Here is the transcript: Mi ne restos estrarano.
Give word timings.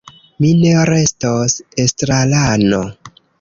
Mi 0.43 0.47
ne 0.61 0.71
restos 0.89 1.57
estrarano. 1.85 2.81